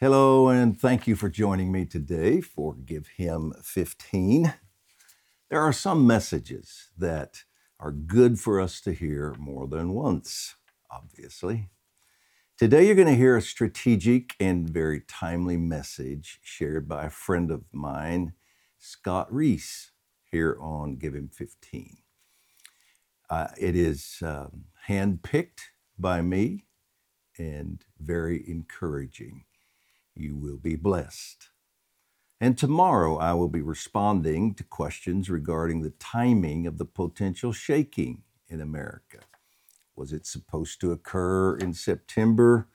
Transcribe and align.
Hello, 0.00 0.46
and 0.46 0.80
thank 0.80 1.08
you 1.08 1.16
for 1.16 1.28
joining 1.28 1.72
me 1.72 1.84
today 1.84 2.40
for 2.40 2.76
Give 2.76 3.08
Him 3.08 3.52
15. 3.64 4.54
There 5.50 5.60
are 5.60 5.72
some 5.72 6.06
messages 6.06 6.90
that 6.96 7.42
are 7.80 7.90
good 7.90 8.38
for 8.38 8.60
us 8.60 8.80
to 8.82 8.92
hear 8.92 9.34
more 9.40 9.66
than 9.66 9.92
once, 9.92 10.54
obviously. 10.88 11.70
Today, 12.56 12.86
you're 12.86 12.94
going 12.94 13.08
to 13.08 13.16
hear 13.16 13.36
a 13.36 13.42
strategic 13.42 14.36
and 14.38 14.70
very 14.70 15.00
timely 15.00 15.56
message 15.56 16.38
shared 16.44 16.86
by 16.86 17.06
a 17.06 17.10
friend 17.10 17.50
of 17.50 17.64
mine, 17.72 18.34
Scott 18.78 19.26
Reese, 19.34 19.90
here 20.30 20.56
on 20.60 20.94
Give 20.94 21.16
Him 21.16 21.28
15. 21.28 21.96
Uh, 23.28 23.48
it 23.58 23.74
is 23.74 24.18
um, 24.22 24.66
handpicked 24.86 25.72
by 25.98 26.22
me 26.22 26.66
and 27.36 27.84
very 27.98 28.48
encouraging 28.48 29.42
you 30.18 30.36
will 30.36 30.58
be 30.58 30.76
blessed. 30.76 31.50
And 32.40 32.56
tomorrow 32.58 33.16
I 33.18 33.34
will 33.34 33.48
be 33.48 33.62
responding 33.62 34.54
to 34.54 34.64
questions 34.64 35.30
regarding 35.30 35.82
the 35.82 35.90
timing 35.98 36.66
of 36.66 36.78
the 36.78 36.84
potential 36.84 37.52
shaking 37.52 38.22
in 38.48 38.60
America. 38.60 39.20
Was 39.96 40.12
it 40.12 40.26
supposed 40.26 40.80
to 40.80 40.92
occur 40.92 41.56
in 41.56 41.74
September? 41.74 42.68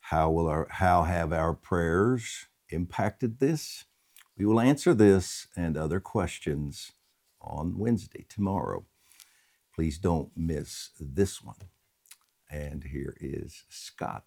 How 0.00 0.30
will 0.30 0.48
our 0.48 0.66
how 0.70 1.04
have 1.04 1.32
our 1.32 1.54
prayers 1.54 2.46
impacted 2.70 3.38
this? 3.38 3.84
We 4.36 4.46
will 4.46 4.60
answer 4.60 4.94
this 4.94 5.46
and 5.56 5.76
other 5.76 6.00
questions 6.00 6.92
on 7.40 7.78
Wednesday 7.78 8.26
tomorrow. 8.28 8.86
Please 9.74 9.98
don't 9.98 10.30
miss 10.36 10.90
this 10.98 11.42
one. 11.42 11.56
And 12.50 12.84
here 12.84 13.16
is 13.20 13.64
Scott. 13.68 14.24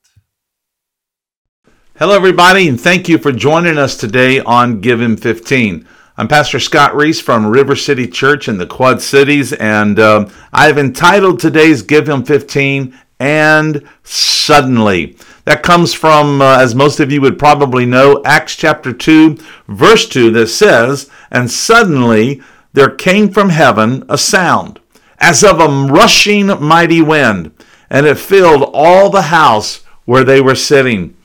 Hello, 1.99 2.15
everybody, 2.15 2.67
and 2.67 2.81
thank 2.81 3.07
you 3.07 3.19
for 3.19 3.31
joining 3.31 3.77
us 3.77 3.95
today 3.95 4.39
on 4.39 4.81
Give 4.81 4.99
Him 4.99 5.15
15. 5.15 5.87
I'm 6.17 6.27
Pastor 6.27 6.59
Scott 6.59 6.95
Reese 6.95 7.21
from 7.21 7.45
River 7.45 7.75
City 7.75 8.07
Church 8.07 8.47
in 8.47 8.57
the 8.57 8.65
Quad 8.65 8.99
Cities, 8.99 9.53
and 9.53 9.99
um, 9.99 10.31
I've 10.51 10.79
entitled 10.79 11.39
today's 11.39 11.83
Give 11.83 12.09
Him 12.09 12.25
15 12.25 12.97
and 13.19 13.87
Suddenly. 14.01 15.17
That 15.45 15.61
comes 15.61 15.93
from, 15.93 16.41
uh, 16.41 16.57
as 16.57 16.73
most 16.73 16.99
of 16.99 17.11
you 17.11 17.21
would 17.21 17.37
probably 17.37 17.85
know, 17.85 18.23
Acts 18.25 18.55
chapter 18.55 18.91
2, 18.91 19.37
verse 19.67 20.09
2, 20.09 20.31
that 20.31 20.47
says, 20.47 21.11
And 21.29 21.51
suddenly 21.51 22.41
there 22.73 22.89
came 22.89 23.29
from 23.29 23.49
heaven 23.49 24.03
a 24.09 24.17
sound, 24.17 24.79
as 25.19 25.43
of 25.43 25.59
a 25.59 25.67
rushing 25.93 26.47
mighty 26.59 27.03
wind, 27.03 27.51
and 27.91 28.07
it 28.07 28.17
filled 28.17 28.71
all 28.73 29.11
the 29.11 29.21
house 29.29 29.83
where 30.05 30.23
they 30.23 30.41
were 30.41 30.55
sitting. 30.55 31.15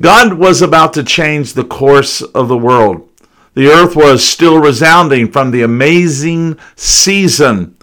God 0.00 0.34
was 0.34 0.62
about 0.62 0.94
to 0.94 1.04
change 1.04 1.52
the 1.52 1.64
course 1.64 2.22
of 2.22 2.48
the 2.48 2.56
world. 2.56 3.06
The 3.52 3.68
earth 3.68 3.94
was 3.94 4.26
still 4.26 4.58
resounding 4.58 5.30
from 5.30 5.50
the 5.50 5.62
amazing 5.62 6.58
season 6.74 7.76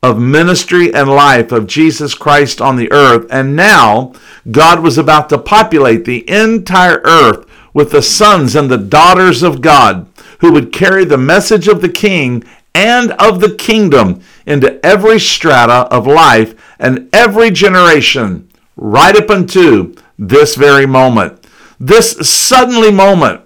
of 0.00 0.20
ministry 0.20 0.94
and 0.94 1.08
life 1.08 1.50
of 1.50 1.66
Jesus 1.66 2.14
Christ 2.14 2.60
on 2.60 2.76
the 2.76 2.92
earth. 2.92 3.26
And 3.30 3.56
now 3.56 4.12
God 4.50 4.80
was 4.80 4.98
about 4.98 5.28
to 5.30 5.38
populate 5.38 6.04
the 6.04 6.28
entire 6.30 7.00
earth 7.04 7.44
with 7.72 7.90
the 7.90 8.02
sons 8.02 8.54
and 8.54 8.70
the 8.70 8.78
daughters 8.78 9.42
of 9.42 9.60
God 9.60 10.06
who 10.40 10.52
would 10.52 10.72
carry 10.72 11.04
the 11.04 11.18
message 11.18 11.66
of 11.66 11.80
the 11.80 11.88
King 11.88 12.44
and 12.74 13.12
of 13.12 13.40
the 13.40 13.54
kingdom 13.54 14.20
into 14.46 14.84
every 14.84 15.18
strata 15.18 15.88
of 15.92 16.06
life 16.06 16.54
and 16.78 17.08
every 17.12 17.50
generation, 17.50 18.48
right 18.76 19.16
up 19.16 19.30
unto 19.30 19.94
this 20.18 20.54
very 20.54 20.86
moment. 20.86 21.43
This 21.86 22.12
suddenly 22.26 22.90
moment 22.90 23.42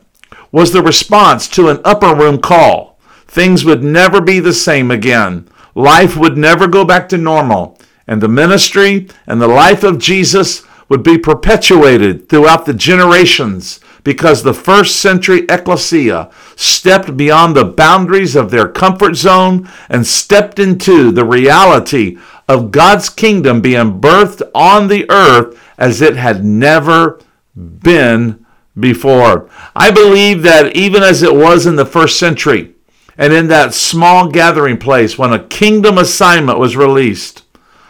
was 0.52 0.70
the 0.70 0.80
response 0.80 1.48
to 1.48 1.70
an 1.70 1.80
upper 1.84 2.14
room 2.14 2.40
call. 2.40 2.96
Things 3.26 3.64
would 3.64 3.82
never 3.82 4.20
be 4.20 4.38
the 4.38 4.52
same 4.52 4.92
again. 4.92 5.48
Life 5.74 6.16
would 6.16 6.38
never 6.38 6.68
go 6.68 6.84
back 6.84 7.08
to 7.08 7.18
normal. 7.18 7.80
And 8.06 8.20
the 8.20 8.28
ministry 8.28 9.08
and 9.26 9.42
the 9.42 9.48
life 9.48 9.82
of 9.82 9.98
Jesus 9.98 10.64
would 10.88 11.02
be 11.02 11.18
perpetuated 11.18 12.28
throughout 12.28 12.64
the 12.64 12.74
generations 12.74 13.80
because 14.04 14.44
the 14.44 14.54
first 14.54 15.00
century 15.00 15.44
ecclesia 15.48 16.30
stepped 16.54 17.16
beyond 17.16 17.56
the 17.56 17.64
boundaries 17.64 18.36
of 18.36 18.52
their 18.52 18.68
comfort 18.68 19.16
zone 19.16 19.68
and 19.88 20.06
stepped 20.06 20.60
into 20.60 21.10
the 21.10 21.24
reality 21.24 22.16
of 22.48 22.70
God's 22.70 23.10
kingdom 23.10 23.60
being 23.60 24.00
birthed 24.00 24.48
on 24.54 24.86
the 24.86 25.10
earth 25.10 25.60
as 25.76 26.00
it 26.00 26.14
had 26.14 26.44
never 26.44 27.18
been 27.58 28.46
before. 28.78 29.50
I 29.74 29.90
believe 29.90 30.42
that 30.42 30.76
even 30.76 31.02
as 31.02 31.22
it 31.22 31.34
was 31.34 31.66
in 31.66 31.76
the 31.76 31.86
first 31.86 32.18
century, 32.18 32.74
and 33.16 33.32
in 33.32 33.48
that 33.48 33.74
small 33.74 34.30
gathering 34.30 34.78
place 34.78 35.18
when 35.18 35.32
a 35.32 35.44
kingdom 35.44 35.98
assignment 35.98 36.58
was 36.58 36.76
released, 36.76 37.42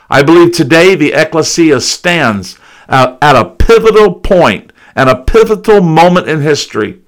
I 0.08 0.22
believe 0.22 0.52
today 0.52 0.94
the 0.94 1.12
ecclesia 1.12 1.82
stands 1.82 2.58
at 2.88 3.36
a 3.36 3.44
pivotal 3.44 4.14
point 4.14 4.72
and 4.96 5.10
a 5.10 5.22
pivotal 5.22 5.82
moment 5.82 6.28
in 6.28 6.40
history. 6.40 7.02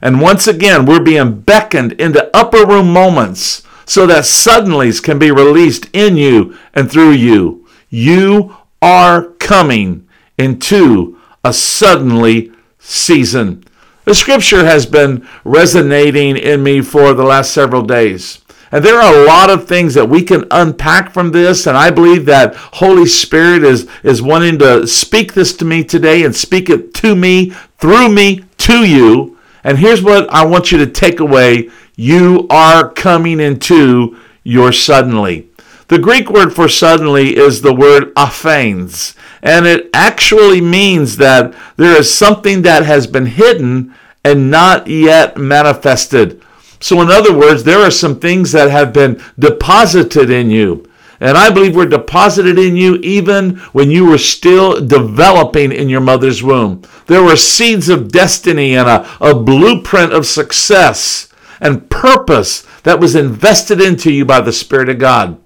And 0.00 0.20
once 0.20 0.46
again, 0.46 0.86
we're 0.86 1.02
being 1.02 1.40
beckoned 1.40 1.92
into 1.92 2.30
upper 2.36 2.64
room 2.64 2.92
moments 2.92 3.62
so 3.86 4.06
that 4.06 4.22
suddenlies 4.22 5.02
can 5.02 5.18
be 5.18 5.32
released 5.32 5.88
in 5.92 6.16
you 6.16 6.56
and 6.74 6.90
through 6.90 7.12
you. 7.12 7.66
You 7.88 8.56
are 8.80 9.24
coming 9.40 10.06
into 10.38 11.18
a 11.44 11.52
suddenly 11.52 12.52
season. 12.78 13.64
The 14.04 14.14
scripture 14.14 14.64
has 14.64 14.86
been 14.86 15.26
resonating 15.44 16.36
in 16.36 16.62
me 16.62 16.82
for 16.82 17.14
the 17.14 17.24
last 17.24 17.52
several 17.52 17.82
days. 17.82 18.40
And 18.70 18.84
there 18.84 19.00
are 19.00 19.14
a 19.14 19.24
lot 19.24 19.50
of 19.50 19.68
things 19.68 19.94
that 19.94 20.08
we 20.08 20.22
can 20.22 20.46
unpack 20.50 21.12
from 21.12 21.30
this. 21.30 21.66
And 21.66 21.76
I 21.76 21.90
believe 21.90 22.26
that 22.26 22.56
Holy 22.56 23.06
Spirit 23.06 23.62
is, 23.62 23.88
is 24.02 24.20
wanting 24.20 24.58
to 24.58 24.86
speak 24.86 25.32
this 25.32 25.54
to 25.58 25.64
me 25.64 25.84
today 25.84 26.24
and 26.24 26.34
speak 26.34 26.68
it 26.68 26.92
to 26.94 27.14
me, 27.14 27.50
through 27.78 28.08
me, 28.08 28.44
to 28.58 28.84
you. 28.84 29.38
And 29.62 29.78
here's 29.78 30.02
what 30.02 30.28
I 30.28 30.44
want 30.44 30.72
you 30.72 30.78
to 30.78 30.86
take 30.86 31.20
away. 31.20 31.70
You 31.94 32.48
are 32.50 32.90
coming 32.90 33.38
into 33.38 34.18
your 34.42 34.72
suddenly. 34.72 35.48
The 35.88 35.98
Greek 35.98 36.30
word 36.30 36.54
for 36.54 36.68
suddenly 36.68 37.36
is 37.36 37.60
the 37.60 37.74
word 37.74 38.12
aphanes, 38.16 39.14
and 39.42 39.66
it 39.66 39.90
actually 39.92 40.60
means 40.60 41.18
that 41.18 41.54
there 41.76 41.98
is 41.98 42.12
something 42.12 42.62
that 42.62 42.86
has 42.86 43.06
been 43.06 43.26
hidden 43.26 43.94
and 44.24 44.50
not 44.50 44.86
yet 44.86 45.36
manifested. 45.36 46.42
So, 46.80 47.00
in 47.02 47.10
other 47.10 47.36
words, 47.36 47.64
there 47.64 47.80
are 47.80 47.90
some 47.90 48.18
things 48.18 48.52
that 48.52 48.70
have 48.70 48.92
been 48.92 49.22
deposited 49.38 50.30
in 50.30 50.50
you. 50.50 50.88
And 51.20 51.38
I 51.38 51.50
believe 51.50 51.76
were 51.76 51.86
deposited 51.86 52.58
in 52.58 52.76
you 52.76 52.96
even 52.96 53.56
when 53.72 53.90
you 53.90 54.06
were 54.06 54.18
still 54.18 54.84
developing 54.84 55.72
in 55.72 55.88
your 55.88 56.00
mother's 56.00 56.42
womb. 56.42 56.82
There 57.06 57.22
were 57.22 57.36
seeds 57.36 57.88
of 57.88 58.10
destiny 58.10 58.76
and 58.76 58.88
a, 58.88 59.08
a 59.20 59.34
blueprint 59.34 60.12
of 60.12 60.26
success 60.26 61.28
and 61.60 61.88
purpose 61.88 62.66
that 62.82 63.00
was 63.00 63.14
invested 63.14 63.80
into 63.80 64.12
you 64.12 64.24
by 64.24 64.40
the 64.40 64.52
Spirit 64.52 64.88
of 64.88 64.98
God. 64.98 65.40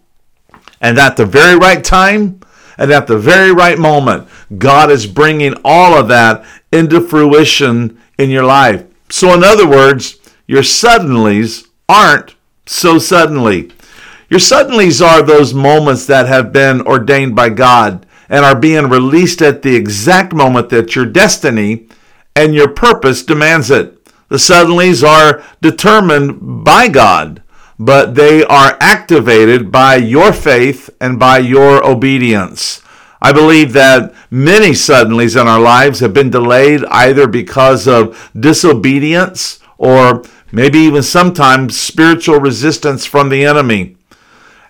And 0.80 0.98
at 0.98 1.16
the 1.16 1.26
very 1.26 1.56
right 1.56 1.82
time 1.82 2.40
and 2.76 2.92
at 2.92 3.06
the 3.06 3.18
very 3.18 3.52
right 3.52 3.78
moment, 3.78 4.28
God 4.56 4.90
is 4.90 5.06
bringing 5.06 5.54
all 5.64 5.94
of 5.94 6.08
that 6.08 6.44
into 6.72 7.00
fruition 7.00 8.00
in 8.18 8.30
your 8.30 8.44
life. 8.44 8.84
So, 9.10 9.34
in 9.34 9.42
other 9.42 9.68
words, 9.68 10.18
your 10.46 10.62
suddenlies 10.62 11.66
aren't 11.88 12.34
so 12.66 12.98
suddenly. 12.98 13.72
Your 14.28 14.40
suddenlies 14.40 15.04
are 15.04 15.22
those 15.22 15.54
moments 15.54 16.06
that 16.06 16.26
have 16.26 16.52
been 16.52 16.82
ordained 16.82 17.34
by 17.34 17.48
God 17.48 18.06
and 18.28 18.44
are 18.44 18.58
being 18.58 18.88
released 18.88 19.40
at 19.40 19.62
the 19.62 19.74
exact 19.74 20.34
moment 20.34 20.68
that 20.68 20.94
your 20.94 21.06
destiny 21.06 21.88
and 22.36 22.54
your 22.54 22.68
purpose 22.68 23.22
demands 23.22 23.70
it. 23.70 23.94
The 24.28 24.36
suddenlies 24.36 25.06
are 25.06 25.42
determined 25.62 26.64
by 26.64 26.88
God 26.88 27.42
but 27.78 28.14
they 28.14 28.44
are 28.44 28.76
activated 28.80 29.70
by 29.70 29.96
your 29.96 30.32
faith 30.32 30.90
and 31.00 31.18
by 31.18 31.38
your 31.38 31.84
obedience. 31.86 32.82
I 33.20 33.32
believe 33.32 33.72
that 33.72 34.14
many 34.30 34.70
suddenlies 34.70 35.40
in 35.40 35.46
our 35.46 35.60
lives 35.60 36.00
have 36.00 36.14
been 36.14 36.30
delayed 36.30 36.84
either 36.86 37.26
because 37.26 37.86
of 37.86 38.30
disobedience 38.38 39.60
or 39.76 40.22
maybe 40.52 40.78
even 40.78 41.02
sometimes 41.02 41.78
spiritual 41.78 42.40
resistance 42.40 43.06
from 43.06 43.28
the 43.28 43.44
enemy. 43.44 43.96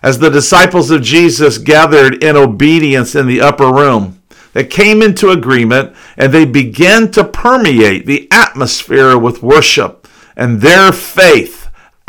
As 0.01 0.19
the 0.19 0.29
disciples 0.29 0.91
of 0.91 1.01
Jesus 1.01 1.57
gathered 1.57 2.23
in 2.23 2.35
obedience 2.35 3.15
in 3.15 3.27
the 3.27 3.41
upper 3.41 3.71
room, 3.71 4.21
they 4.53 4.63
came 4.63 5.01
into 5.01 5.29
agreement 5.29 5.95
and 6.17 6.33
they 6.33 6.45
began 6.45 7.11
to 7.11 7.23
permeate 7.23 8.05
the 8.05 8.27
atmosphere 8.31 9.17
with 9.17 9.43
worship 9.43 10.07
and 10.35 10.61
their 10.61 10.91
faith 10.91 11.58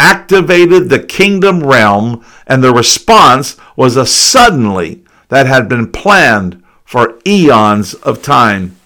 activated 0.01 0.89
the 0.89 0.99
kingdom 0.99 1.63
realm, 1.63 2.25
and 2.47 2.65
the 2.65 2.73
response 2.73 3.59
was 3.77 3.97
a 3.97 4.07
suddenly 4.07 5.05
that 5.29 5.47
had 5.47 5.69
been 5.69 5.93
planned 5.93 6.63
for 6.87 7.19
eons 7.27 7.93
of 7.95 8.23
time. 8.23 8.77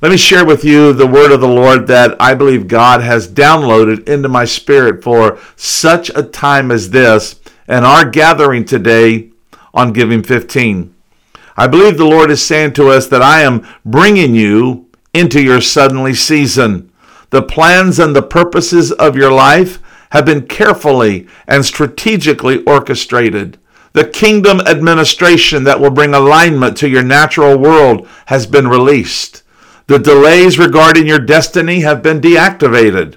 Let 0.00 0.12
me 0.12 0.16
share 0.16 0.46
with 0.46 0.64
you 0.64 0.92
the 0.92 1.08
word 1.08 1.32
of 1.32 1.40
the 1.40 1.48
Lord 1.48 1.88
that 1.88 2.14
I 2.20 2.34
believe 2.34 2.68
God 2.68 3.00
has 3.00 3.26
downloaded 3.26 4.08
into 4.08 4.28
my 4.28 4.44
spirit 4.44 5.02
for 5.02 5.40
such 5.56 6.08
a 6.10 6.22
time 6.22 6.70
as 6.70 6.90
this 6.90 7.40
and 7.66 7.84
our 7.84 8.08
gathering 8.08 8.64
today 8.64 9.30
on 9.72 9.92
Give 9.92 10.12
Him 10.12 10.22
15. 10.22 10.94
I 11.56 11.66
believe 11.66 11.98
the 11.98 12.04
Lord 12.04 12.30
is 12.30 12.46
saying 12.46 12.74
to 12.74 12.90
us 12.90 13.08
that 13.08 13.22
I 13.22 13.40
am 13.40 13.66
bringing 13.84 14.36
you 14.36 14.88
into 15.12 15.42
your 15.42 15.60
suddenly 15.60 16.14
season. 16.14 16.92
The 17.30 17.42
plans 17.42 17.98
and 17.98 18.14
the 18.14 18.22
purposes 18.22 18.92
of 18.92 19.16
your 19.16 19.32
life 19.32 19.80
have 20.14 20.24
been 20.24 20.46
carefully 20.46 21.26
and 21.48 21.64
strategically 21.64 22.62
orchestrated. 22.62 23.58
The 23.94 24.06
kingdom 24.06 24.60
administration 24.60 25.64
that 25.64 25.80
will 25.80 25.90
bring 25.90 26.14
alignment 26.14 26.76
to 26.78 26.88
your 26.88 27.02
natural 27.02 27.58
world 27.58 28.08
has 28.26 28.46
been 28.46 28.68
released. 28.68 29.42
The 29.88 29.98
delays 29.98 30.56
regarding 30.56 31.08
your 31.08 31.18
destiny 31.18 31.80
have 31.80 32.00
been 32.00 32.20
deactivated. 32.20 33.16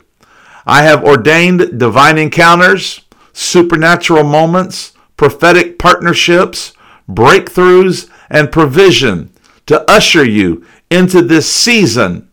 I 0.65 0.81
have 0.83 1.03
ordained 1.03 1.79
divine 1.79 2.17
encounters, 2.17 3.01
supernatural 3.31 4.23
moments, 4.23 4.94
prophetic 5.17 5.77
partnerships, 5.77 6.73
breakthroughs, 7.07 8.09
and 8.29 8.51
provision 8.51 9.31
to 9.67 9.89
usher 9.89 10.25
you 10.25 10.65
into 10.89 11.21
this 11.21 11.51
season 11.51 12.29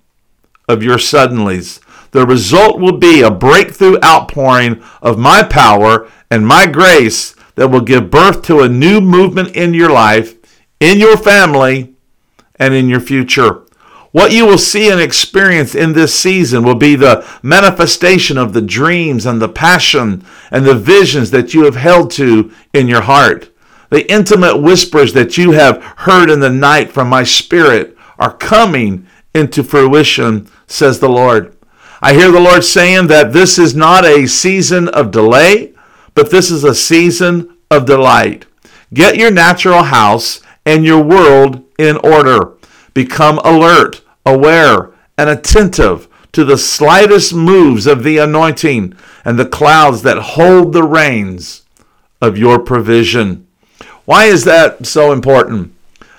of 0.69 0.83
your 0.83 0.97
suddenlies. 0.97 1.84
The 2.15 2.25
result 2.25 2.79
will 2.79 2.97
be 2.97 3.23
a 3.23 3.31
breakthrough 3.33 3.99
outpouring 4.05 4.81
of 5.03 5.19
my 5.19 5.43
power 5.43 6.09
and 6.31 6.47
my 6.47 6.65
grace 6.65 7.35
that 7.57 7.67
will 7.67 7.81
give 7.81 8.09
birth 8.09 8.43
to 8.43 8.61
a 8.61 8.69
new 8.69 9.01
movement 9.01 9.57
in 9.57 9.75
your 9.75 9.91
life, 9.91 10.37
in 10.79 11.01
your 11.01 11.17
family, 11.17 11.97
and 12.55 12.73
in 12.73 12.89
your 12.89 13.01
future. 13.01 13.67
What 14.13 14.31
you 14.31 14.47
will 14.47 14.59
see 14.59 14.93
and 14.93 15.01
experience 15.01 15.75
in 15.75 15.93
this 15.93 16.17
season 16.17 16.63
will 16.63 16.77
be 16.77 16.95
the 16.95 17.27
manifestation 17.43 18.39
of 18.39 18.53
the 18.53 18.63
dreams 18.63 19.27
and 19.27 19.43
the 19.43 19.49
passion 19.49 20.25
and 20.53 20.65
the 20.65 20.77
visions 20.77 21.33
that 21.33 21.53
you 21.53 21.65
have 21.65 21.75
held 21.75 22.13
to 22.13 22.53
in 22.73 22.87
your 22.87 23.03
heart. 23.03 23.53
The 23.91 24.09
intimate 24.09 24.59
whispers 24.59 25.15
that 25.15 25.37
you 25.37 25.51
have 25.51 25.83
heard 25.83 26.31
in 26.31 26.39
the 26.39 26.49
night 26.49 26.93
from 26.93 27.09
my 27.09 27.25
spirit 27.25 27.99
are 28.21 28.37
coming 28.37 29.09
into 29.35 29.65
fruition, 29.65 30.49
says 30.69 31.01
the 31.01 31.09
Lord. 31.09 31.51
I 32.01 32.15
hear 32.15 32.31
the 32.31 32.41
Lord 32.41 32.65
saying 32.65 33.07
that 33.09 33.33
this 33.33 33.59
is 33.59 33.75
not 33.75 34.05
a 34.05 34.27
season 34.27 34.89
of 34.89 35.11
delay, 35.11 35.73
but 36.15 36.31
this 36.31 36.51
is 36.51 36.65
a 36.65 36.75
season 36.75 37.57
of 37.71 37.87
delight. 37.87 38.47
Get 38.93 39.17
your 39.17 39.31
natural 39.31 39.85
house 39.85 40.41
and 40.65 40.85
your 40.85 41.03
world 41.03 41.63
in 41.79 41.97
order. 41.99 42.53
Become 42.93 43.39
alert 43.39 44.05
aware, 44.25 44.91
and 45.17 45.29
attentive 45.29 46.09
to 46.33 46.45
the 46.45 46.59
slightest 46.59 47.35
moves 47.35 47.87
of 47.87 48.03
the 48.03 48.19
anointing 48.19 48.95
and 49.25 49.39
the 49.39 49.47
clouds 49.47 50.03
that 50.03 50.19
hold 50.19 50.73
the 50.73 50.83
reins 50.83 51.63
of 52.21 52.39
your 52.39 52.59
provision. 52.59 53.47
Why 54.05 54.25
is 54.25 54.45
that 54.45 54.87
so 54.87 55.13
important? 55.13 55.73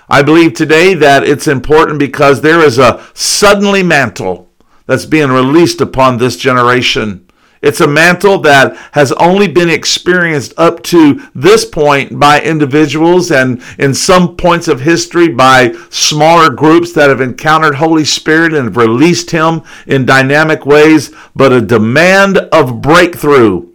I 0.08 0.22
believe 0.22 0.54
today 0.54 0.94
that 0.94 1.24
it's 1.24 1.48
important 1.48 1.98
because 1.98 2.40
there 2.40 2.60
is 2.60 2.78
a 2.78 3.04
suddenly 3.12 3.82
mantle 3.82 4.45
that's 4.86 5.06
being 5.06 5.30
released 5.30 5.80
upon 5.80 6.18
this 6.18 6.36
generation. 6.36 7.26
It's 7.62 7.80
a 7.80 7.88
mantle 7.88 8.38
that 8.42 8.76
has 8.92 9.12
only 9.12 9.48
been 9.48 9.70
experienced 9.70 10.54
up 10.56 10.82
to 10.84 11.22
this 11.34 11.64
point 11.64 12.18
by 12.18 12.40
individuals 12.40 13.30
and 13.30 13.62
in 13.78 13.94
some 13.94 14.36
points 14.36 14.68
of 14.68 14.80
history 14.80 15.28
by 15.28 15.72
smaller 15.90 16.50
groups 16.50 16.92
that 16.92 17.08
have 17.08 17.20
encountered 17.20 17.76
Holy 17.76 18.04
Spirit 18.04 18.52
and 18.52 18.66
have 18.66 18.76
released 18.76 19.30
Him 19.30 19.62
in 19.86 20.06
dynamic 20.06 20.66
ways, 20.66 21.12
but 21.34 21.52
a 21.52 21.60
demand 21.60 22.38
of 22.38 22.80
breakthrough 22.80 23.66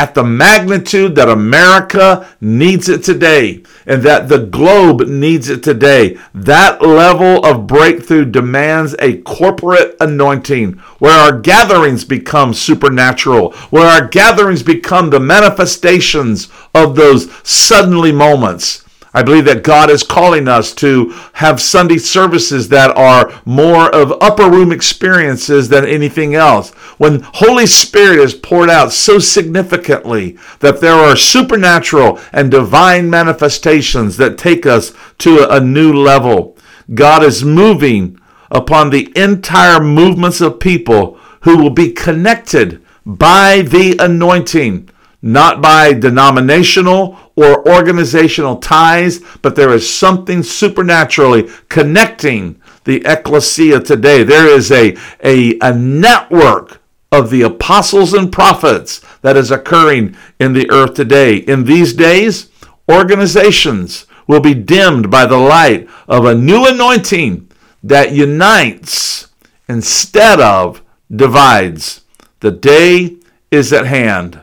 at 0.00 0.14
the 0.14 0.24
magnitude 0.24 1.14
that 1.14 1.28
America 1.28 2.26
needs 2.40 2.88
it 2.88 3.04
today 3.04 3.62
and 3.84 4.02
that 4.02 4.30
the 4.30 4.38
globe 4.38 5.06
needs 5.06 5.50
it 5.50 5.62
today. 5.62 6.18
That 6.32 6.80
level 6.80 7.44
of 7.44 7.66
breakthrough 7.66 8.24
demands 8.24 8.96
a 8.98 9.18
corporate 9.18 9.96
anointing 10.00 10.78
where 11.00 11.12
our 11.12 11.38
gatherings 11.38 12.06
become 12.06 12.54
supernatural, 12.54 13.52
where 13.68 13.86
our 13.86 14.08
gatherings 14.08 14.62
become 14.62 15.10
the 15.10 15.20
manifestations 15.20 16.48
of 16.74 16.96
those 16.96 17.30
suddenly 17.46 18.10
moments 18.10 18.86
I 19.12 19.22
believe 19.22 19.44
that 19.46 19.64
God 19.64 19.90
is 19.90 20.02
calling 20.02 20.46
us 20.46 20.72
to 20.74 21.10
have 21.34 21.60
Sunday 21.60 21.98
services 21.98 22.68
that 22.68 22.96
are 22.96 23.32
more 23.44 23.92
of 23.94 24.16
upper 24.20 24.48
room 24.48 24.70
experiences 24.70 25.68
than 25.68 25.84
anything 25.84 26.34
else. 26.34 26.70
When 26.98 27.22
Holy 27.34 27.66
Spirit 27.66 28.20
is 28.20 28.34
poured 28.34 28.70
out 28.70 28.92
so 28.92 29.18
significantly 29.18 30.38
that 30.60 30.80
there 30.80 30.94
are 30.94 31.16
supernatural 31.16 32.20
and 32.32 32.50
divine 32.50 33.10
manifestations 33.10 34.16
that 34.18 34.38
take 34.38 34.64
us 34.64 34.92
to 35.18 35.46
a 35.50 35.60
new 35.60 35.92
level. 35.92 36.56
God 36.94 37.24
is 37.24 37.44
moving 37.44 38.18
upon 38.50 38.90
the 38.90 39.12
entire 39.16 39.80
movements 39.80 40.40
of 40.40 40.60
people 40.60 41.18
who 41.42 41.56
will 41.56 41.70
be 41.70 41.92
connected 41.92 42.84
by 43.04 43.62
the 43.62 43.96
anointing 43.98 44.88
not 45.22 45.60
by 45.60 45.92
denominational 45.92 47.18
or 47.36 47.68
organizational 47.68 48.56
ties, 48.56 49.20
but 49.42 49.54
there 49.54 49.70
is 49.70 49.92
something 49.92 50.42
supernaturally 50.42 51.48
connecting 51.68 52.60
the 52.84 53.02
ecclesia 53.04 53.80
today. 53.80 54.22
There 54.22 54.48
is 54.48 54.72
a, 54.72 54.96
a, 55.22 55.58
a 55.60 55.74
network 55.74 56.80
of 57.12 57.30
the 57.30 57.42
apostles 57.42 58.14
and 58.14 58.32
prophets 58.32 59.00
that 59.22 59.36
is 59.36 59.50
occurring 59.50 60.16
in 60.38 60.52
the 60.52 60.70
earth 60.70 60.94
today. 60.94 61.36
In 61.36 61.64
these 61.64 61.92
days, 61.92 62.50
organizations 62.90 64.06
will 64.26 64.40
be 64.40 64.54
dimmed 64.54 65.10
by 65.10 65.26
the 65.26 65.36
light 65.36 65.88
of 66.08 66.24
a 66.24 66.34
new 66.34 66.66
anointing 66.66 67.50
that 67.82 68.12
unites 68.12 69.28
instead 69.68 70.40
of 70.40 70.82
divides. 71.14 72.02
The 72.40 72.52
day 72.52 73.16
is 73.50 73.72
at 73.72 73.86
hand. 73.86 74.40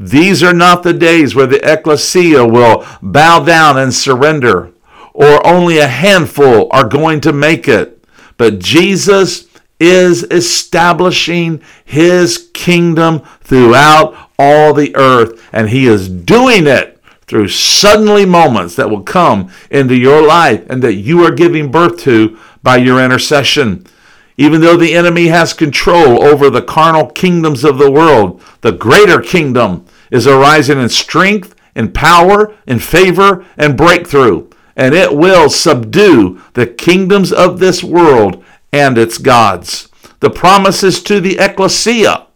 These 0.00 0.42
are 0.42 0.54
not 0.54 0.82
the 0.82 0.94
days 0.94 1.34
where 1.34 1.46
the 1.46 1.60
ecclesia 1.62 2.46
will 2.46 2.86
bow 3.02 3.40
down 3.40 3.76
and 3.76 3.92
surrender, 3.92 4.72
or 5.12 5.46
only 5.46 5.76
a 5.76 5.86
handful 5.86 6.68
are 6.72 6.88
going 6.88 7.20
to 7.20 7.34
make 7.34 7.68
it. 7.68 8.02
But 8.38 8.60
Jesus 8.60 9.46
is 9.78 10.22
establishing 10.22 11.60
his 11.84 12.48
kingdom 12.54 13.20
throughout 13.42 14.16
all 14.38 14.72
the 14.72 14.96
earth, 14.96 15.46
and 15.52 15.68
he 15.68 15.86
is 15.86 16.08
doing 16.08 16.66
it 16.66 16.98
through 17.26 17.48
suddenly 17.48 18.24
moments 18.24 18.76
that 18.76 18.88
will 18.88 19.02
come 19.02 19.52
into 19.70 19.94
your 19.94 20.26
life 20.26 20.64
and 20.70 20.82
that 20.82 20.94
you 20.94 21.22
are 21.26 21.30
giving 21.30 21.70
birth 21.70 21.98
to 22.00 22.38
by 22.62 22.78
your 22.78 23.04
intercession. 23.04 23.86
Even 24.40 24.62
though 24.62 24.78
the 24.78 24.94
enemy 24.94 25.26
has 25.26 25.52
control 25.52 26.24
over 26.24 26.48
the 26.48 26.62
carnal 26.62 27.08
kingdoms 27.08 27.62
of 27.62 27.76
the 27.76 27.90
world, 27.90 28.40
the 28.62 28.72
greater 28.72 29.20
kingdom 29.20 29.84
is 30.10 30.26
arising 30.26 30.80
in 30.80 30.88
strength, 30.88 31.54
in 31.76 31.92
power, 31.92 32.56
in 32.66 32.78
favor, 32.78 33.44
and 33.58 33.76
breakthrough. 33.76 34.48
And 34.74 34.94
it 34.94 35.14
will 35.14 35.50
subdue 35.50 36.40
the 36.54 36.66
kingdoms 36.66 37.34
of 37.34 37.58
this 37.58 37.84
world 37.84 38.42
and 38.72 38.96
its 38.96 39.18
gods. 39.18 39.90
The 40.20 40.30
promise 40.30 40.82
is 40.82 41.02
to 41.02 41.20
the 41.20 41.38
ecclesia, 41.38 42.26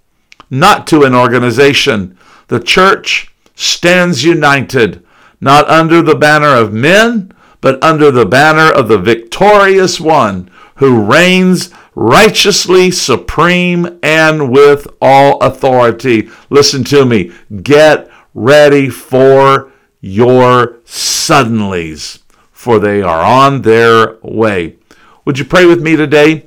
not 0.50 0.86
to 0.88 1.04
an 1.04 1.14
organization. 1.14 2.18
The 2.48 2.60
church 2.60 3.32
stands 3.54 4.24
united, 4.24 5.02
not 5.40 5.66
under 5.70 6.02
the 6.02 6.16
banner 6.16 6.54
of 6.54 6.70
men, 6.70 7.32
but 7.62 7.82
under 7.82 8.10
the 8.10 8.26
banner 8.26 8.70
of 8.70 8.88
the 8.88 8.98
victorious 8.98 9.98
one 9.98 10.50
who 10.76 11.02
reigns 11.02 11.70
righteously, 11.94 12.90
supreme, 12.90 13.98
and 14.02 14.50
with 14.50 14.86
all 15.00 15.38
authority. 15.40 16.28
Listen 16.50 16.84
to 16.84 17.04
me. 17.04 17.32
Get 17.62 18.10
ready 18.34 18.88
for 18.88 19.72
your 20.00 20.78
suddenlies, 20.84 22.22
for 22.50 22.78
they 22.78 23.00
are 23.00 23.22
on 23.22 23.62
their 23.62 24.18
way. 24.22 24.76
Would 25.24 25.38
you 25.38 25.44
pray 25.44 25.64
with 25.64 25.82
me 25.82 25.96
today? 25.96 26.46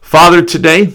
Father, 0.00 0.42
today 0.42 0.92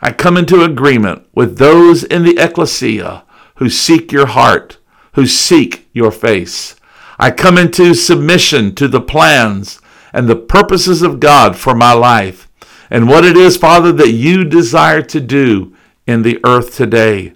I 0.00 0.12
come 0.12 0.36
into 0.36 0.62
agreement 0.62 1.26
with 1.34 1.58
those 1.58 2.04
in 2.04 2.22
the 2.22 2.38
ecclesia 2.38 3.24
who 3.56 3.68
seek 3.68 4.12
your 4.12 4.26
heart, 4.26 4.78
who 5.14 5.26
seek 5.26 5.88
your 5.92 6.10
face. 6.10 6.76
I 7.18 7.30
come 7.30 7.58
into 7.58 7.94
submission 7.94 8.74
to 8.76 8.88
the 8.88 9.00
plans 9.00 9.80
and 10.12 10.28
the 10.28 10.36
purposes 10.36 11.02
of 11.02 11.20
God 11.20 11.56
for 11.56 11.74
my 11.74 11.92
life 11.92 12.49
and 12.90 13.08
what 13.08 13.24
it 13.24 13.36
is, 13.36 13.56
Father, 13.56 13.92
that 13.92 14.10
you 14.10 14.44
desire 14.44 15.02
to 15.02 15.20
do 15.20 15.76
in 16.06 16.22
the 16.22 16.40
earth 16.44 16.74
today. 16.74 17.32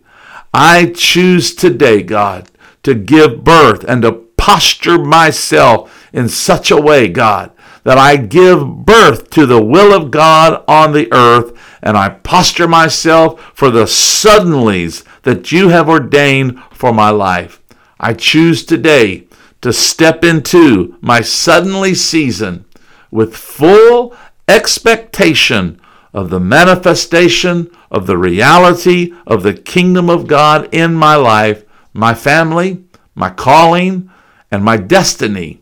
I 0.53 0.93
choose 0.95 1.55
today, 1.55 2.03
God, 2.03 2.51
to 2.83 2.95
give 2.95 3.45
birth 3.45 3.85
and 3.85 4.03
to 4.03 4.13
posture 4.37 4.99
myself 4.99 6.09
in 6.13 6.29
such 6.29 6.71
a 6.71 6.81
way, 6.81 7.09
God, 7.09 7.53
that 7.85 7.99
I 7.99 8.17
give 8.17 8.85
birth 8.85 9.31
to 9.31 9.47
the 9.47 9.63
will 9.63 9.95
of 9.95 10.11
God 10.11 10.65
on 10.67 10.93
the 10.93 11.13
earth, 11.13 11.53
and 11.83 11.97
I 11.97 12.09
posture 12.09 12.69
myself 12.69 13.41
for 13.55 13.71
the 13.71 13.85
suddenlies 13.85 15.05
that 15.23 15.53
you 15.53 15.69
have 15.69 15.89
ordained 15.89 16.63
for 16.73 16.93
my 16.93 17.11
life. 17.11 17.61
I 17.99 18.15
choose 18.15 18.65
today 18.65 19.27
to 19.61 19.73
step 19.73 20.25
into 20.25 20.97
my 21.01 21.21
suddenly 21.21 21.95
season 21.95 22.65
with 23.11 23.37
full 23.37 24.15
expectation 24.49 25.81
of 26.13 26.31
the 26.31 26.41
manifestation 26.41 27.71
of 27.91 28.07
the 28.07 28.17
reality 28.17 29.13
of 29.27 29.43
the 29.43 29.55
kingdom 29.55 30.09
of 30.09 30.27
God 30.27 30.69
in 30.73 30.95
my 30.95 31.17
life, 31.17 31.65
my 31.93 32.15
family, 32.15 32.85
my 33.15 33.31
calling, 33.31 34.11
and 34.51 34.63
my 34.63 34.77
destiny. 34.77 35.61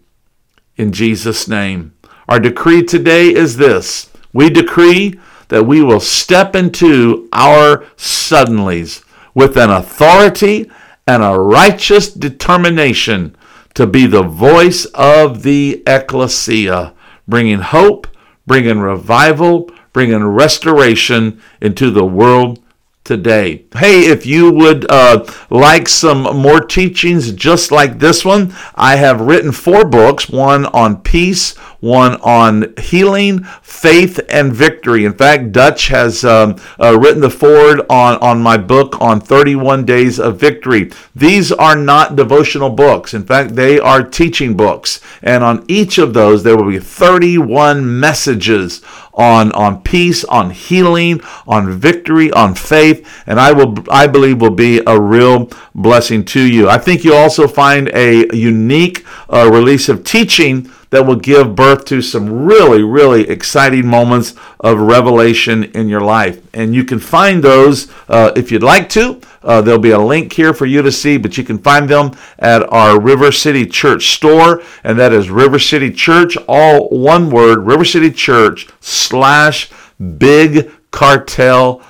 In 0.77 0.93
Jesus' 0.93 1.49
name. 1.49 1.95
Our 2.29 2.41
decree 2.41 2.83
today 2.83 3.33
is 3.35 3.57
this 3.57 4.11
we 4.33 4.49
decree 4.49 5.19
that 5.49 5.67
we 5.67 5.83
will 5.83 6.01
step 6.01 6.57
into 6.57 7.29
our 7.33 7.85
suddenlies 7.97 9.05
with 9.35 9.57
an 9.57 9.71
authority 9.71 10.71
and 11.07 11.23
a 11.23 11.39
righteous 11.39 12.11
determination 12.11 13.37
to 13.75 13.87
be 13.87 14.07
the 14.07 14.23
voice 14.23 14.85
of 14.95 15.43
the 15.43 15.83
ecclesia, 15.87 16.95
bringing 17.27 17.61
hope, 17.61 18.07
bringing 18.47 18.81
revival, 18.81 19.71
bringing 19.93 20.25
restoration 20.25 21.41
into 21.61 21.91
the 21.91 22.05
world 22.05 22.59
today. 23.05 23.65
Hey, 23.77 24.07
if 24.07 24.25
you 24.27 24.51
would 24.53 24.91
uh, 24.91 25.25
like 25.51 25.89
some 25.89 26.23
more 26.37 26.61
teachings 26.61 27.33
just 27.33 27.71
like 27.71 27.99
this 27.99 28.25
one, 28.25 28.55
I 28.75 28.97
have 28.97 29.21
written 29.21 29.53
four 29.53 29.85
books 29.85 30.29
one 30.29 30.67
on 30.67 31.03
peace, 31.03 31.57
one 31.83 32.15
on 32.21 32.73
healing, 32.79 33.43
faith, 33.61 34.21
and 34.29 34.53
victory. 34.55 35.05
In 35.05 35.13
fact, 35.13 35.51
Dutch 35.51 35.89
has 35.89 36.25
um, 36.25 36.55
uh, 36.81 36.97
written 36.97 37.21
the 37.21 37.29
forward 37.29 37.81
on, 37.91 38.19
on 38.19 38.41
my 38.41 38.57
book 38.57 39.01
on 39.01 39.21
31 39.21 39.85
Days 39.85 40.21
of 40.21 40.39
Victory. 40.39 40.93
These 41.17 41.51
are 41.51 41.75
not 41.75 42.15
devotional 42.15 42.71
books. 42.71 43.15
In 43.15 43.25
fact, 43.25 43.57
they 43.57 43.81
are 43.81 44.05
teaching 44.05 44.57
books. 44.57 45.01
And 45.23 45.43
on 45.43 45.65
each 45.67 45.99
of 45.99 46.15
those, 46.15 46.45
there 46.45 46.57
will 46.57 46.71
be 46.71 46.79
31 46.79 47.99
messages 47.99 48.81
on, 49.13 49.51
on 49.53 49.83
peace, 49.83 50.23
on 50.25 50.51
healing, 50.51 51.21
on 51.49 51.73
victory, 51.73 52.31
on 52.31 52.55
faith, 52.55 53.07
and 53.27 53.39
I 53.39 53.53
will 53.53 53.75
I 53.91 54.07
believe 54.07 54.41
will 54.41 54.51
be 54.51 54.81
a 54.87 54.99
real 54.99 55.51
blessing 55.75 56.25
to 56.27 56.41
you. 56.41 56.69
I 56.69 56.79
think 56.79 57.05
you'll 57.05 57.17
also 57.17 57.47
find 57.47 57.89
a 57.93 58.35
unique 58.35 59.05
uh, 59.29 59.51
release 59.53 59.89
of 59.89 60.05
teaching 60.05 60.71
that 60.93 61.07
will 61.07 61.17
give 61.17 61.57
birth 61.57 61.87
to 61.87 62.03
some 62.03 62.45
really, 62.45 62.83
really 62.83 63.29
exciting 63.29 63.87
moments 63.87 64.35
of 64.61 64.79
revelation 64.79 65.65
in 65.65 65.89
your 65.89 66.03
life. 66.03 66.41
And 66.55 66.75
you 66.75 66.85
can 66.85 66.99
find 66.99 67.43
those 67.43 67.91
uh, 68.11 68.33
if 68.37 68.53
you'd 68.53 68.63
like 68.63 68.91
to. 68.91 69.19
Uh, 69.43 69.63
there'll 69.63 69.81
be 69.81 69.93
a 69.93 69.99
link 69.99 70.35
here 70.35 70.53
for 70.53 70.67
you 70.67 70.83
to 70.83 70.93
see, 70.93 71.17
but 71.17 71.39
you 71.39 71.45
can 71.45 71.57
find 71.59 71.89
them 71.89 72.13
at 72.39 72.71
our 72.71 73.01
River 73.01 73.33
City 73.33 73.65
Church 73.65 74.09
store, 74.15 74.63
and 74.85 74.99
that 74.99 75.15
is 75.15 75.31
River 75.31 75.59
City 75.59 75.91
Church, 75.91 76.37
all 76.47 76.91
one 76.91 77.31
word, 77.31 77.61
River 77.61 77.87
City 77.87 78.11
Church 78.11 78.69
slash 78.81 79.71
big 80.19 80.71
Cartel 80.91 81.83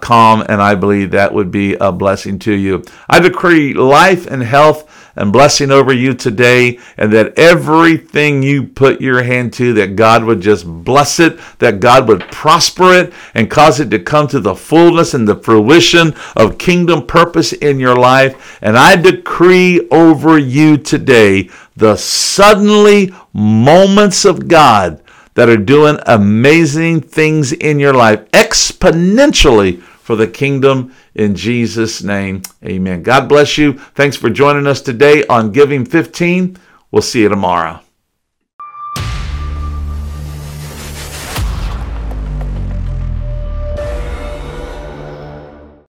com 0.00 0.44
and 0.48 0.62
I 0.62 0.74
believe 0.74 1.10
that 1.10 1.34
would 1.34 1.50
be 1.50 1.74
a 1.74 1.92
blessing 1.92 2.38
to 2.40 2.52
you. 2.52 2.84
I 3.10 3.20
decree 3.20 3.74
life 3.74 4.26
and 4.26 4.42
health 4.42 4.97
and 5.18 5.32
blessing 5.32 5.70
over 5.70 5.92
you 5.92 6.14
today, 6.14 6.78
and 6.96 7.12
that 7.12 7.38
everything 7.38 8.42
you 8.42 8.62
put 8.62 9.00
your 9.00 9.22
hand 9.22 9.52
to, 9.54 9.74
that 9.74 9.96
God 9.96 10.24
would 10.24 10.40
just 10.40 10.64
bless 10.66 11.20
it, 11.20 11.38
that 11.58 11.80
God 11.80 12.08
would 12.08 12.22
prosper 12.30 12.94
it, 12.94 13.12
and 13.34 13.50
cause 13.50 13.80
it 13.80 13.90
to 13.90 13.98
come 13.98 14.28
to 14.28 14.40
the 14.40 14.54
fullness 14.54 15.12
and 15.12 15.28
the 15.28 15.36
fruition 15.36 16.14
of 16.36 16.56
kingdom 16.56 17.04
purpose 17.04 17.52
in 17.52 17.78
your 17.78 17.96
life. 17.96 18.58
And 18.62 18.78
I 18.78 18.96
decree 18.96 19.86
over 19.90 20.38
you 20.38 20.78
today 20.78 21.50
the 21.76 21.96
suddenly 21.96 23.12
moments 23.32 24.24
of 24.24 24.48
God 24.48 25.02
that 25.34 25.48
are 25.48 25.56
doing 25.56 25.98
amazing 26.06 27.00
things 27.00 27.52
in 27.52 27.78
your 27.78 27.94
life 27.94 28.28
exponentially 28.32 29.80
for 30.08 30.16
the 30.16 30.26
kingdom 30.26 30.90
in 31.14 31.34
Jesus' 31.34 32.02
name. 32.02 32.40
Amen. 32.64 33.02
God 33.02 33.28
bless 33.28 33.58
you. 33.58 33.74
Thanks 33.74 34.16
for 34.16 34.30
joining 34.30 34.66
us 34.66 34.80
today 34.80 35.26
on 35.26 35.52
Give 35.52 35.70
Him 35.70 35.84
15. 35.84 36.56
We'll 36.90 37.02
see 37.02 37.20
you 37.20 37.28
tomorrow. 37.28 37.82